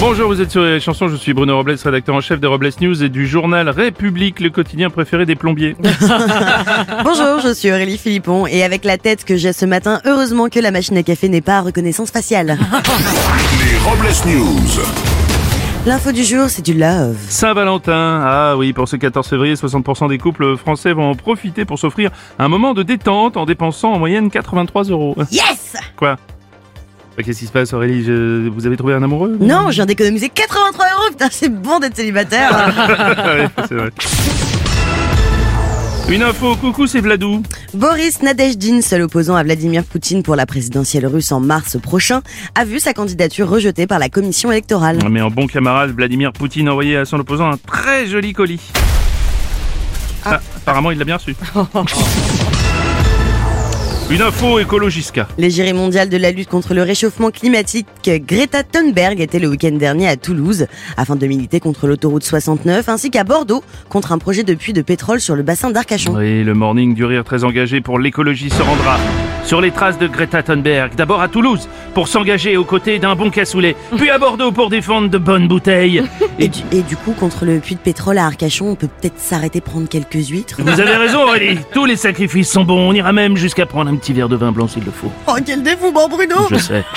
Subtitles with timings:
[0.00, 2.70] Bonjour, vous êtes sur les chansons, je suis Bruno Robles, rédacteur en chef des Robles
[2.80, 5.74] News et du journal République, le quotidien préféré des plombiers.
[7.04, 10.60] Bonjour, je suis Aurélie Philippon et avec la tête que j'ai ce matin, heureusement que
[10.60, 12.56] la machine à café n'est pas à reconnaissance faciale.
[13.64, 14.84] Les Robles News.
[15.84, 17.16] L'info du jour, c'est du love.
[17.28, 21.78] Saint-Valentin, ah oui, pour ce 14 février, 60% des couples français vont en profiter pour
[21.80, 25.16] s'offrir un moment de détente en dépensant en moyenne 83 euros.
[25.32, 26.16] Yes Quoi?
[27.24, 30.28] Qu'est-ce qui se passe Aurélie Je- Vous avez trouvé un amoureux Non, je viens d'économiser
[30.28, 32.50] 83 euros, putain, c'est bon d'être célibataire.
[33.26, 33.90] Ouais, c'est vrai.
[36.10, 37.42] Une info, coucou, c'est Vladou.
[37.74, 42.22] Boris Nadejdin, seul opposant à Vladimir Poutine pour la présidentielle russe en mars prochain,
[42.54, 44.98] a vu sa candidature rejetée par la commission électorale.
[45.10, 48.60] Mais en bon camarade, Vladimir Poutine a envoyé à son opposant un très joli colis.
[50.24, 51.34] Ah, apparemment, il l'a bien reçu.
[54.10, 55.28] Une info écologisca.
[55.36, 60.08] L'égérie mondiale de la lutte contre le réchauffement climatique, Greta Thunberg, était le week-end dernier
[60.08, 64.54] à Toulouse afin de militer contre l'autoroute 69 ainsi qu'à Bordeaux contre un projet de
[64.54, 66.14] puits de pétrole sur le bassin d'Arcachon.
[66.16, 68.98] Oui, le morning du rire très engagé pour l'écologie se rendra
[69.44, 70.94] sur les traces de Greta Thunberg.
[70.96, 75.10] D'abord à Toulouse pour s'engager aux côtés d'un bon cassoulet, puis à Bordeaux pour défendre
[75.10, 76.02] de bonnes bouteilles.
[76.40, 79.18] Et du, et du coup, contre le puits de pétrole à Arcachon, on peut peut-être
[79.18, 80.62] s'arrêter prendre quelques huîtres.
[80.62, 82.88] vous avez raison Aurélie, tous les sacrifices sont bons.
[82.88, 85.10] On ira même jusqu'à prendre un petit verre de vin blanc s'il le faut.
[85.26, 86.84] Oh, quel dévouement, Bruno Je sais.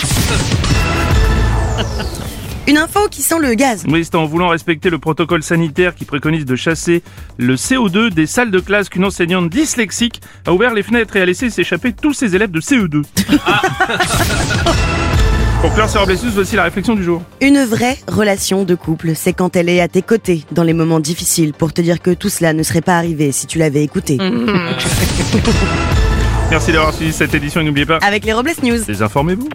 [2.67, 3.83] Une info qui sent le gaz.
[3.89, 7.01] Oui, c'est en voulant respecter le protocole sanitaire qui préconise de chasser
[7.37, 11.25] le CO2 des salles de classe qu'une enseignante dyslexique a ouvert les fenêtres et a
[11.25, 13.03] laissé s'échapper tous ses élèves de CE2.
[15.61, 17.21] Pour clore ce Robles News, voici la réflexion du jour.
[17.39, 20.99] Une vraie relation de couple, c'est quand elle est à tes côtés dans les moments
[20.99, 24.17] difficiles pour te dire que tout cela ne serait pas arrivé si tu l'avais écouté.
[26.49, 28.83] Merci d'avoir suivi cette édition et n'oubliez pas, Avec les Robles News.
[28.85, 29.49] désinformez-vous.